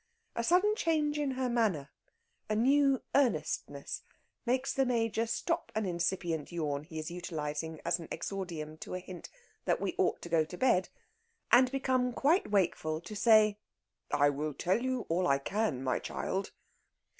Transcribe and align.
A 0.35 0.43
sudden 0.43 0.75
change 0.75 1.19
in 1.19 1.29
her 1.33 1.47
manner, 1.47 1.91
a 2.49 2.55
new 2.55 3.03
earnestness, 3.13 4.01
makes 4.47 4.73
the 4.73 4.83
Major 4.83 5.27
stop 5.27 5.71
an 5.75 5.85
incipient 5.85 6.51
yawn 6.51 6.85
he 6.85 6.97
is 6.97 7.11
utilising 7.11 7.79
as 7.85 7.99
an 7.99 8.07
exordium 8.11 8.77
to 8.79 8.95
a 8.95 8.99
hint 8.99 9.29
that 9.65 9.79
we 9.79 9.93
ought 9.99 10.19
to 10.23 10.27
go 10.29 10.43
to 10.43 10.57
bed, 10.57 10.89
and 11.51 11.71
become 11.71 12.13
quite 12.13 12.49
wakeful 12.49 12.99
to 13.01 13.15
say: 13.15 13.59
"I 14.09 14.31
will 14.31 14.55
tell 14.55 14.81
you 14.81 15.01
all 15.07 15.27
I 15.27 15.37
can, 15.37 15.83
my 15.83 15.99
child." 15.99 16.51